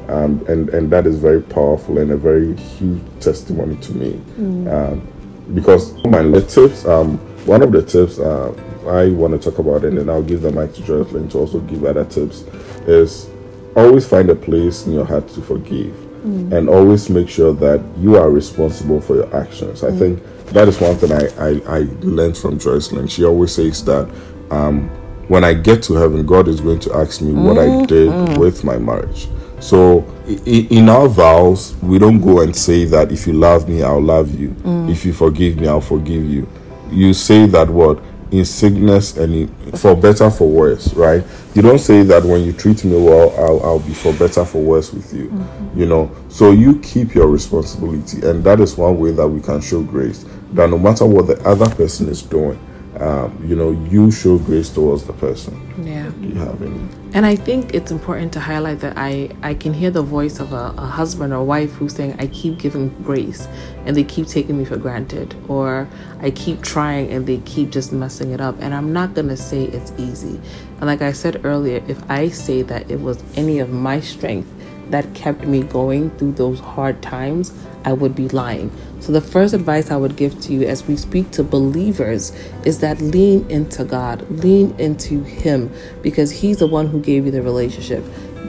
Um, 0.08 0.46
and, 0.48 0.70
and 0.70 0.90
that 0.92 1.08
is 1.08 1.18
very 1.18 1.42
powerful 1.42 1.98
and 1.98 2.12
a 2.12 2.18
very 2.18 2.56
huge 2.56 3.02
testimony 3.20 3.76
to 3.78 3.94
me. 3.94 4.22
Um, 4.70 5.08
because 5.54 5.94
my 6.06 6.22
tips, 6.42 6.86
um, 6.86 7.18
one 7.46 7.62
of 7.62 7.72
the 7.72 7.82
tips 7.82 8.20
uh, 8.20 8.54
I 8.88 9.10
want 9.10 9.40
to 9.40 9.50
talk 9.52 9.60
about, 9.60 9.84
and 9.84 9.98
then 9.98 10.10
I'll 10.10 10.24
give 10.24 10.42
the 10.42 10.52
mic 10.52 10.74
to 10.76 10.84
Jocelyn 10.84 11.30
to 11.30 11.40
also 11.40 11.60
give 11.62 11.84
other 11.86 12.06
tips, 12.06 12.42
is 12.88 13.30
always 13.76 14.08
find 14.08 14.30
a 14.30 14.36
place 14.36 14.86
in 14.86 14.94
your 14.94 15.06
heart 15.06 15.28
to 15.30 15.42
forgive. 15.42 15.96
And 16.26 16.70
always 16.70 17.10
make 17.10 17.30
sure 17.30 17.54
that 17.54 17.84
you 18.00 18.16
are 18.18 18.30
responsible 18.30 19.00
for 19.00 19.16
your 19.16 19.36
actions. 19.36 19.84
I 19.84 19.92
think 19.92 20.24
that 20.48 20.68
is 20.68 20.80
one 20.80 20.96
thing 20.96 21.12
I, 21.12 21.26
I, 21.38 21.78
I 21.78 21.80
learned 22.02 22.38
from 22.38 22.58
Jocelyn. 22.60 23.08
She 23.08 23.24
always 23.24 23.54
says 23.54 23.84
that 23.86 24.10
um, 24.52 24.90
when 25.28 25.44
I 25.44 25.54
get 25.54 25.84
to 25.84 25.94
heaven, 25.94 26.26
God 26.26 26.48
is 26.48 26.62
going 26.62 26.80
to 26.80 26.94
ask 26.94 27.22
me 27.22 27.34
what 27.34 27.58
I 27.58 27.86
did 27.86 28.38
with 28.38 28.64
my 28.64 28.78
marriage. 28.78 29.28
So 29.60 30.02
in 30.46 30.90
our 30.90 31.08
vows, 31.08 31.76
we 31.78 31.98
don't 31.98 32.22
go 32.22 32.42
and 32.42 32.56
say 32.56 32.86
that 32.86 33.12
if 33.12 33.26
you 33.26 33.34
love 33.34 33.68
me, 33.68 33.82
I'll 33.84 34.02
love 34.02 34.40
you. 34.40 34.50
Mm. 34.50 34.92
If 34.92 35.06
you 35.06 35.14
forgive 35.14 35.60
me, 35.60 35.68
I'll 35.68 35.82
forgive 35.82 36.24
you. 36.26 36.48
You 36.92 37.14
say 37.14 37.48
that 37.48 37.70
what 37.70 38.00
in 38.32 38.46
sickness 38.46 39.18
and 39.18 39.34
in, 39.34 39.72
for 39.74 39.96
better 39.96 40.30
for 40.30 40.50
worse, 40.50 40.94
right? 40.94 41.24
You 41.54 41.62
don't 41.62 41.80
say 41.80 42.04
that 42.04 42.24
when 42.24 42.44
you 42.44 42.54
treat 42.54 42.84
me 42.84 43.00
well, 43.00 43.32
I'll, 43.38 43.64
I'll 43.64 43.80
be 43.80 43.94
for 43.94 44.14
better 44.14 44.46
for 44.46 44.62
worse 44.62 44.92
with 44.92 45.14
you. 45.14 45.28
Mm-hmm. 45.28 45.80
You 45.80 45.86
know, 45.86 46.16
so 46.30 46.52
you 46.52 46.80
keep 46.80 47.14
your 47.14 47.28
responsibility, 47.28 48.26
and 48.26 48.44
that 48.44 48.60
is 48.60 48.78
one 48.78 49.00
way 49.00 49.12
that 49.12 49.28
we 49.28 49.42
can 49.42 49.62
show 49.62 49.82
grace. 49.84 50.26
That 50.54 50.70
no 50.70 50.78
matter 50.78 51.06
what 51.06 51.28
the 51.28 51.42
other 51.48 51.70
person 51.70 52.10
is 52.10 52.22
doing, 52.22 52.60
um, 53.02 53.46
you 53.46 53.56
know, 53.56 53.72
you 53.90 54.12
show 54.12 54.38
grace 54.38 54.70
towards 54.70 55.04
the 55.06 55.14
person. 55.14 55.62
Yeah. 55.84 56.10
Do 56.10 56.28
you 56.28 56.36
have 56.36 56.62
any? 56.62 56.88
And 57.14 57.26
I 57.26 57.36
think 57.36 57.74
it's 57.74 57.92
important 57.92 58.32
to 58.34 58.40
highlight 58.40 58.80
that 58.80 58.98
I, 58.98 59.30
I 59.42 59.54
can 59.54 59.74
hear 59.74 59.92
the 59.92 60.02
voice 60.02 60.40
of 60.40 60.54
a, 60.54 60.74
a 60.78 60.86
husband 60.86 61.34
or 61.34 61.44
wife 61.44 61.72
who's 61.74 61.94
saying, 61.94 62.16
I 62.20 62.28
keep 62.28 62.58
giving 62.58 62.90
grace 63.04 63.48
and 63.86 63.96
they 63.96 64.04
keep 64.04 64.28
taking 64.28 64.58
me 64.58 64.66
for 64.66 64.78
granted, 64.78 65.36
or 65.48 65.88
I 66.22 66.32
keep 66.32 66.62
trying 66.62 67.12
and 67.12 67.26
they 67.26 67.40
keep 67.40 67.70
just 67.70 67.92
messing 67.92 68.32
it 68.32 68.42
up. 68.42 68.56
And 68.60 68.74
I'm 68.74 68.94
not 68.94 69.14
going 69.14 69.30
to 69.30 69.38
say 69.38 69.64
it's 69.64 69.92
easy. 69.98 70.40
And 70.78 70.86
like 70.86 71.02
I 71.02 71.12
said 71.12 71.46
earlier, 71.46 71.84
if 71.88 72.00
I 72.10 72.30
say 72.30 72.62
that 72.64 72.90
it 72.90 73.00
was 73.02 73.24
any 73.36 73.60
of 73.60 73.70
my 73.70 74.00
strength 74.00 74.52
that 74.92 75.14
kept 75.14 75.46
me 75.46 75.64
going 75.64 76.10
through 76.12 76.34
those 76.34 76.60
hard 76.60 77.02
times, 77.02 77.54
I 77.84 77.94
would 77.94 78.16
be 78.16 78.28
lying. 78.30 78.72
So, 79.00 79.12
the 79.12 79.22
first 79.22 79.54
advice 79.54 79.92
I 79.92 79.98
would 79.98 80.16
give 80.16 80.40
to 80.42 80.54
you 80.54 80.64
as 80.64 80.88
we 80.88 80.98
speak 80.98 81.32
to 81.32 81.44
believers 81.44 82.32
is 82.64 82.80
that 82.80 83.00
lean 83.00 83.50
into 83.50 83.84
God, 83.84 84.28
lean 84.30 84.74
into 84.80 85.24
Him, 85.24 85.72
because 86.02 86.32
He's 86.32 86.58
the 86.58 86.68
one 86.68 86.88
who 86.88 87.00
gave 87.00 87.26
you 87.26 87.32
the 87.32 87.42
relationship. 87.42 88.04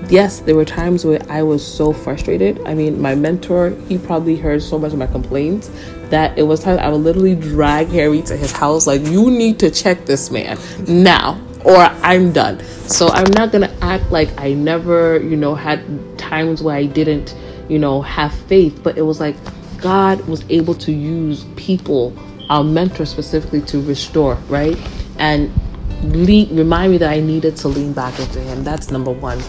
Yes, 0.09 0.38
there 0.40 0.55
were 0.55 0.64
times 0.64 1.05
where 1.05 1.21
I 1.28 1.43
was 1.43 1.66
so 1.66 1.93
frustrated. 1.93 2.61
I 2.64 2.75
mean, 2.75 3.00
my 3.00 3.16
mentor, 3.16 3.71
he 3.88 3.99
probably 3.99 4.37
heard 4.37 4.62
so 4.62 4.78
much 4.78 4.93
of 4.93 4.99
my 4.99 5.07
complaints 5.09 5.69
that 6.11 6.38
it 6.38 6.45
was 6.45 6.61
time 6.61 6.78
I 6.78 6.88
would 6.88 7.00
literally 7.00 7.35
drag 7.35 7.88
Harry 7.88 8.23
to 8.23 8.37
his 8.37 8.52
house, 8.52 8.87
like, 8.87 9.02
you 9.02 9.31
need 9.31 9.59
to 9.59 9.71
check 9.71 10.07
this 10.07 10.31
man 10.31 10.59
now, 10.87 11.40
or 11.66 11.76
I'm 11.76 12.32
done. 12.32 12.64
So, 12.88 13.08
I'm 13.08 13.30
not 13.32 13.52
gonna 13.52 13.75
act 13.82 14.11
like 14.11 14.30
I 14.40 14.54
never, 14.54 15.20
you 15.20 15.37
know, 15.37 15.54
had 15.54 15.82
times 16.18 16.62
where 16.62 16.76
I 16.76 16.87
didn't 16.87 17.35
you 17.68 17.78
know, 17.78 18.02
have 18.02 18.32
faith, 18.32 18.80
but 18.82 18.96
it 18.96 19.02
was 19.02 19.20
like 19.20 19.37
God 19.78 20.26
was 20.26 20.44
able 20.49 20.75
to 20.76 20.92
use 20.92 21.44
people, 21.56 22.16
our 22.49 22.64
mentor 22.64 23.04
specifically, 23.06 23.61
to 23.62 23.80
restore, 23.82 24.35
right? 24.49 24.76
And 25.18 25.52
lead, 26.02 26.50
remind 26.50 26.92
me 26.92 26.99
that 26.99 27.11
I 27.11 27.20
needed 27.20 27.56
to 27.58 27.68
lean 27.68 27.92
back 27.92 28.18
into 28.18 28.40
Him. 28.40 28.64
That's 28.64 28.90
number 28.90 29.11
one. 29.11 29.42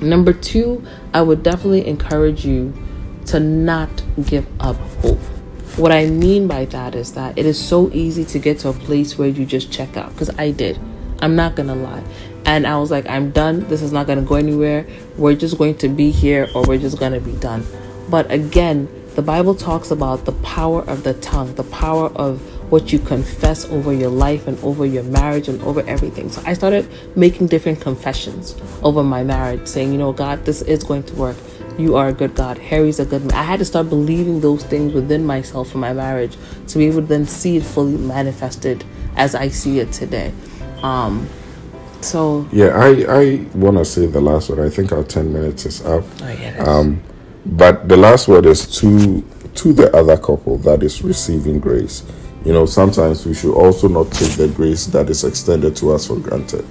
Number 0.00 0.32
two, 0.32 0.84
I 1.14 1.22
would 1.22 1.42
definitely 1.42 1.86
encourage 1.86 2.44
you 2.44 2.72
to 3.26 3.40
not 3.40 3.90
give 4.24 4.46
up 4.60 4.76
hope. 5.02 5.18
What 5.76 5.92
I 5.92 6.06
mean 6.06 6.48
by 6.48 6.64
that 6.66 6.94
is 6.94 7.12
that 7.14 7.36
it 7.36 7.44
is 7.44 7.62
so 7.62 7.90
easy 7.92 8.24
to 8.26 8.38
get 8.38 8.60
to 8.60 8.70
a 8.70 8.72
place 8.72 9.18
where 9.18 9.28
you 9.28 9.44
just 9.44 9.70
check 9.70 9.96
out, 9.96 10.12
because 10.12 10.30
I 10.38 10.52
did. 10.52 10.78
I'm 11.20 11.36
not 11.36 11.54
gonna 11.56 11.74
lie. 11.74 12.02
And 12.46 12.64
I 12.64 12.78
was 12.78 12.92
like, 12.92 13.06
I'm 13.08 13.32
done. 13.32 13.66
This 13.68 13.82
is 13.82 13.92
not 13.92 14.06
to 14.06 14.20
go 14.20 14.36
anywhere. 14.36 14.86
We're 15.16 15.34
just 15.34 15.58
going 15.58 15.76
to 15.78 15.88
be 15.88 16.12
here 16.12 16.48
or 16.54 16.62
we're 16.62 16.78
just 16.78 16.98
to 16.98 17.20
be 17.20 17.32
done. 17.32 17.66
But 18.08 18.30
again, 18.30 18.88
the 19.16 19.22
Bible 19.22 19.54
talks 19.54 19.90
about 19.90 20.26
the 20.26 20.32
power 20.32 20.82
of 20.82 21.02
the 21.02 21.14
tongue, 21.14 21.54
the 21.56 21.64
power 21.64 22.08
of 22.10 22.40
what 22.70 22.92
you 22.92 22.98
confess 23.00 23.64
over 23.66 23.92
your 23.92 24.10
life 24.10 24.46
and 24.46 24.58
over 24.60 24.86
your 24.86 25.02
marriage 25.04 25.48
and 25.48 25.60
over 25.62 25.80
everything. 25.88 26.28
So 26.30 26.42
I 26.46 26.52
started 26.52 26.88
making 27.16 27.48
different 27.48 27.80
confessions 27.80 28.54
over 28.82 29.02
my 29.02 29.24
marriage, 29.24 29.66
saying, 29.66 29.90
you 29.90 29.98
know, 29.98 30.12
God, 30.12 30.44
this 30.44 30.62
is 30.62 30.84
going 30.84 31.02
to 31.04 31.14
work. 31.14 31.36
You 31.78 31.96
are 31.96 32.08
a 32.08 32.12
good 32.12 32.34
God. 32.34 32.58
Harry's 32.58 33.00
a 33.00 33.04
good 33.04 33.22
man. 33.22 33.32
I 33.32 33.42
had 33.42 33.58
to 33.58 33.64
start 33.64 33.88
believing 33.88 34.40
those 34.40 34.62
things 34.62 34.92
within 34.92 35.26
myself 35.26 35.70
for 35.70 35.78
my 35.78 35.92
marriage 35.92 36.36
to 36.68 36.78
be 36.78 36.86
able 36.86 37.00
to 37.00 37.06
then 37.06 37.26
see 37.26 37.56
it 37.56 37.64
fully 37.64 37.96
manifested 37.96 38.84
as 39.16 39.34
I 39.34 39.48
see 39.48 39.80
it 39.80 39.92
today. 39.92 40.32
Um, 40.82 41.28
so 42.00 42.46
yeah, 42.52 42.68
I 42.68 43.04
I 43.08 43.46
want 43.54 43.78
to 43.78 43.84
say 43.84 44.06
the 44.06 44.20
last 44.20 44.50
word. 44.50 44.60
I 44.64 44.70
think 44.70 44.92
our 44.92 45.02
ten 45.02 45.32
minutes 45.32 45.66
is 45.66 45.84
up. 45.84 46.04
Oh 46.22 46.28
yeah. 46.28 46.62
Um, 46.64 47.02
but 47.44 47.88
the 47.88 47.96
last 47.96 48.28
word 48.28 48.46
is 48.46 48.66
to 48.80 49.22
to 49.54 49.72
the 49.72 49.94
other 49.96 50.16
couple 50.16 50.58
that 50.58 50.82
is 50.82 51.02
receiving 51.02 51.58
grace. 51.58 52.04
You 52.44 52.52
know, 52.52 52.66
sometimes 52.66 53.26
we 53.26 53.34
should 53.34 53.54
also 53.54 53.88
not 53.88 54.12
take 54.12 54.32
the 54.32 54.48
grace 54.48 54.86
that 54.86 55.10
is 55.10 55.24
extended 55.24 55.74
to 55.76 55.92
us 55.92 56.06
for 56.06 56.16
granted. 56.16 56.64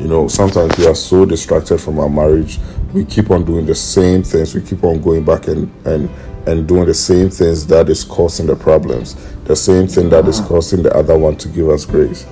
You 0.00 0.08
know, 0.08 0.28
sometimes 0.28 0.76
we 0.76 0.86
are 0.86 0.94
so 0.94 1.24
distracted 1.24 1.78
from 1.78 1.98
our 1.98 2.10
marriage, 2.10 2.58
we 2.92 3.04
keep 3.04 3.30
on 3.30 3.44
doing 3.44 3.64
the 3.64 3.74
same 3.74 4.22
things. 4.22 4.54
We 4.54 4.60
keep 4.60 4.84
on 4.84 5.00
going 5.00 5.24
back 5.24 5.46
and 5.48 5.70
and 5.86 6.10
and 6.46 6.68
doing 6.68 6.84
the 6.84 6.94
same 6.94 7.30
things 7.30 7.66
that 7.68 7.88
is 7.88 8.04
causing 8.04 8.46
the 8.46 8.56
problems, 8.56 9.14
the 9.44 9.56
same 9.56 9.86
thing 9.86 10.10
that 10.10 10.28
is 10.28 10.40
causing 10.40 10.82
the 10.82 10.94
other 10.94 11.16
one 11.16 11.36
to 11.36 11.48
give 11.48 11.70
us 11.70 11.86
grace 11.86 12.26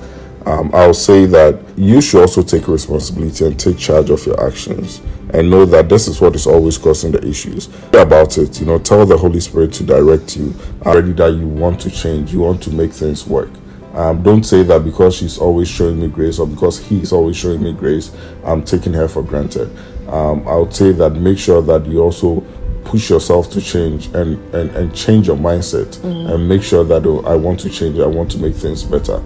um, 0.46 0.70
I'll 0.74 0.94
say 0.94 1.26
that 1.26 1.60
you 1.76 2.00
should 2.00 2.20
also 2.20 2.42
take 2.42 2.68
responsibility 2.68 3.46
and 3.46 3.58
take 3.58 3.78
charge 3.78 4.10
of 4.10 4.24
your 4.26 4.44
actions 4.44 5.00
and 5.30 5.50
know 5.50 5.64
that 5.64 5.88
this 5.88 6.08
is 6.08 6.20
what 6.20 6.34
is 6.34 6.46
always 6.46 6.78
causing 6.78 7.12
the 7.12 7.26
issues. 7.26 7.68
About 7.94 8.36
it, 8.38 8.60
you 8.60 8.66
know, 8.66 8.78
tell 8.78 9.06
the 9.06 9.16
Holy 9.16 9.40
Spirit 9.40 9.72
to 9.74 9.84
direct 9.84 10.36
you 10.36 10.54
already 10.84 11.12
that 11.12 11.32
you 11.32 11.46
want 11.46 11.80
to 11.82 11.90
change, 11.90 12.32
you 12.32 12.40
want 12.40 12.62
to 12.64 12.70
make 12.70 12.92
things 12.92 13.26
work. 13.26 13.50
Um, 13.94 14.22
don't 14.22 14.42
say 14.42 14.62
that 14.62 14.84
because 14.84 15.16
she's 15.16 15.38
always 15.38 15.68
showing 15.68 16.00
me 16.00 16.08
grace 16.08 16.38
or 16.38 16.46
because 16.46 16.78
he's 16.78 17.12
always 17.12 17.36
showing 17.36 17.62
me 17.62 17.72
grace, 17.72 18.10
I'm 18.44 18.64
taking 18.64 18.94
her 18.94 19.06
for 19.06 19.22
granted. 19.22 19.70
Um, 20.08 20.46
I 20.48 20.56
would 20.56 20.74
say 20.74 20.92
that 20.92 21.10
make 21.10 21.38
sure 21.38 21.62
that 21.62 21.86
you 21.86 22.00
also 22.02 22.44
push 22.84 23.10
yourself 23.10 23.50
to 23.50 23.60
change 23.60 24.06
and, 24.08 24.36
and, 24.54 24.70
and 24.70 24.94
change 24.94 25.26
your 25.26 25.36
mindset 25.36 25.96
mm. 25.98 26.34
and 26.34 26.48
make 26.48 26.62
sure 26.62 26.84
that 26.84 27.06
oh, 27.06 27.20
I 27.20 27.36
want 27.36 27.60
to 27.60 27.70
change, 27.70 27.98
I 27.98 28.06
want 28.06 28.30
to 28.32 28.38
make 28.38 28.54
things 28.54 28.82
better. 28.82 29.22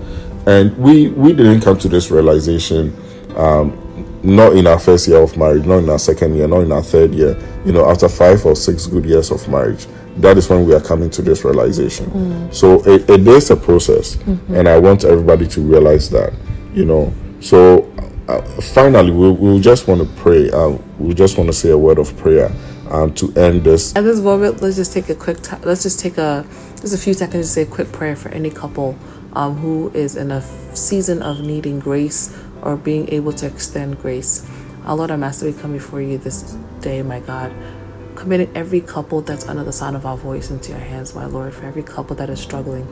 And 0.46 0.76
we 0.78 1.08
we 1.08 1.32
didn't 1.32 1.60
come 1.60 1.78
to 1.78 1.88
this 1.88 2.10
realization 2.10 2.94
um, 3.36 3.82
not 4.22 4.56
in 4.56 4.66
our 4.66 4.78
first 4.78 5.06
year 5.06 5.18
of 5.18 5.36
marriage, 5.36 5.64
not 5.66 5.78
in 5.78 5.88
our 5.88 5.98
second 5.98 6.34
year, 6.34 6.48
not 6.48 6.60
in 6.60 6.72
our 6.72 6.82
third 6.82 7.14
year. 7.14 7.38
You 7.64 7.72
know, 7.72 7.88
after 7.88 8.08
five 8.08 8.44
or 8.44 8.56
six 8.56 8.86
good 8.86 9.04
years 9.04 9.30
of 9.30 9.46
marriage, 9.48 9.86
that 10.16 10.36
is 10.36 10.48
when 10.48 10.66
we 10.66 10.74
are 10.74 10.80
coming 10.80 11.10
to 11.10 11.22
this 11.22 11.44
realization. 11.44 12.06
Mm. 12.06 12.54
So 12.54 12.82
it, 12.84 13.08
it 13.08 13.26
is 13.26 13.50
a 13.50 13.56
process, 13.56 14.16
mm-hmm. 14.16 14.54
and 14.54 14.68
I 14.68 14.78
want 14.78 15.04
everybody 15.04 15.46
to 15.48 15.60
realize 15.60 16.10
that. 16.10 16.32
You 16.74 16.84
know, 16.84 17.12
so 17.40 17.90
uh, 18.28 18.42
finally, 18.60 19.10
we 19.10 19.30
we'll 19.30 19.60
just 19.60 19.86
want 19.86 20.00
to 20.00 20.08
pray. 20.16 20.50
Uh, 20.50 20.78
we 20.98 21.14
just 21.14 21.38
want 21.38 21.48
to 21.48 21.52
say 21.52 21.70
a 21.70 21.78
word 21.78 21.98
of 21.98 22.16
prayer 22.16 22.50
um, 22.90 23.14
to 23.14 23.32
end 23.34 23.64
this. 23.64 23.94
At 23.94 24.02
this 24.02 24.20
moment, 24.20 24.62
let's 24.62 24.76
just 24.76 24.92
take 24.92 25.08
a 25.08 25.14
quick. 25.14 25.40
T- 25.42 25.56
let's 25.62 25.82
just 25.82 26.00
take 26.00 26.18
a 26.18 26.44
just 26.80 26.94
a 26.94 26.98
few 26.98 27.14
seconds 27.14 27.46
to 27.46 27.52
say 27.52 27.62
a 27.62 27.66
quick 27.66 27.92
prayer 27.92 28.16
for 28.16 28.28
any 28.30 28.50
couple 28.50 28.98
um, 29.36 29.54
who 29.56 29.90
is 29.90 30.16
in 30.16 30.30
a 30.30 30.40
season 30.74 31.22
of 31.22 31.40
needing 31.40 31.78
grace 31.78 32.36
or 32.62 32.74
being 32.74 33.08
able 33.10 33.34
to 33.34 33.46
extend 33.46 34.00
grace. 34.00 34.48
Our 34.86 34.96
Lord, 34.96 35.10
our 35.10 35.18
Master, 35.18 35.44
we 35.44 35.52
come 35.52 35.74
before 35.74 36.00
you 36.00 36.16
this 36.16 36.56
day, 36.80 37.02
my 37.02 37.20
God, 37.20 37.52
committing 38.14 38.50
every 38.56 38.80
couple 38.80 39.20
that's 39.20 39.46
under 39.46 39.62
the 39.62 39.72
sound 39.72 39.94
of 39.94 40.06
our 40.06 40.16
voice 40.16 40.50
into 40.50 40.70
your 40.70 40.80
hands, 40.80 41.14
my 41.14 41.26
Lord, 41.26 41.52
for 41.52 41.66
every 41.66 41.82
couple 41.82 42.16
that 42.16 42.30
is 42.30 42.40
struggling. 42.40 42.88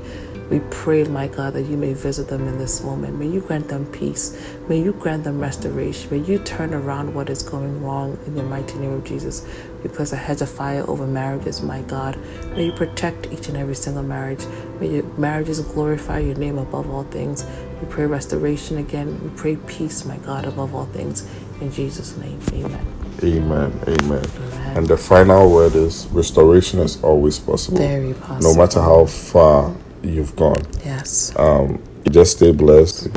We 0.54 0.60
pray, 0.70 1.02
my 1.02 1.26
God, 1.26 1.54
that 1.54 1.62
you 1.62 1.76
may 1.76 1.94
visit 1.94 2.28
them 2.28 2.46
in 2.46 2.58
this 2.58 2.80
moment. 2.84 3.18
May 3.18 3.26
you 3.26 3.40
grant 3.40 3.66
them 3.66 3.86
peace. 3.86 4.40
May 4.68 4.80
you 4.80 4.92
grant 4.92 5.24
them 5.24 5.40
restoration. 5.40 6.08
May 6.12 6.24
you 6.24 6.38
turn 6.38 6.72
around 6.72 7.12
what 7.12 7.28
is 7.28 7.42
going 7.42 7.82
wrong 7.82 8.16
in 8.24 8.36
the 8.36 8.44
mighty 8.44 8.78
name 8.78 8.92
of 8.92 9.02
Jesus. 9.02 9.44
We 9.82 9.90
place 9.90 10.12
a 10.12 10.16
hedge 10.16 10.42
of 10.42 10.48
fire 10.48 10.88
over 10.88 11.08
marriages, 11.08 11.60
my 11.60 11.82
God. 11.82 12.16
May 12.52 12.66
you 12.66 12.72
protect 12.72 13.32
each 13.32 13.48
and 13.48 13.56
every 13.56 13.74
single 13.74 14.04
marriage. 14.04 14.46
May 14.78 14.90
your 14.90 15.02
marriages 15.18 15.58
glorify 15.58 16.20
your 16.20 16.36
name 16.36 16.58
above 16.58 16.88
all 16.88 17.02
things. 17.02 17.44
We 17.80 17.88
pray 17.88 18.06
restoration 18.06 18.78
again. 18.78 19.20
We 19.24 19.30
pray 19.30 19.56
peace, 19.56 20.04
my 20.04 20.18
God, 20.18 20.44
above 20.44 20.72
all 20.72 20.86
things. 20.86 21.28
In 21.60 21.72
Jesus' 21.72 22.16
name, 22.16 22.38
amen. 22.52 22.86
Amen. 23.24 23.80
Amen. 23.88 24.24
Amen. 24.24 24.76
And 24.76 24.86
the 24.86 24.98
final 24.98 25.50
word 25.50 25.74
is 25.74 26.06
restoration 26.12 26.78
is 26.78 27.02
always 27.02 27.40
possible. 27.40 27.78
Very 27.78 28.14
possible. 28.14 28.54
No 28.54 28.56
matter 28.56 28.80
how 28.80 29.06
far 29.06 29.74
you've 30.08 30.36
gone. 30.36 30.62
Yes. 30.84 31.32
Um, 31.38 31.82
just 32.10 32.36
stay 32.36 32.52
blessed. 32.52 33.08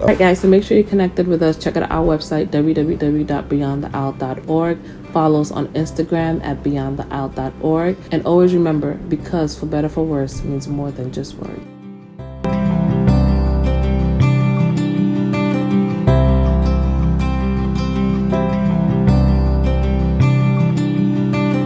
All 0.00 0.06
right, 0.06 0.18
guys, 0.18 0.40
so 0.40 0.48
make 0.48 0.64
sure 0.64 0.78
you're 0.78 0.88
connected 0.88 1.28
with 1.28 1.42
us. 1.42 1.58
Check 1.58 1.76
out 1.76 1.90
our 1.90 2.04
website, 2.04 2.48
www.beyondtheaisle.org. 2.48 4.78
Follow 5.12 5.40
us 5.40 5.50
on 5.50 5.68
Instagram 5.68 6.42
at 6.42 6.62
beyondtheaisle.org. 6.62 7.96
And 8.10 8.24
always 8.24 8.54
remember, 8.54 8.94
because 8.94 9.58
for 9.58 9.66
better 9.66 9.88
for 9.88 10.04
worse 10.04 10.42
means 10.42 10.68
more 10.68 10.90
than 10.90 11.12
just 11.12 11.34
words. 11.34 11.79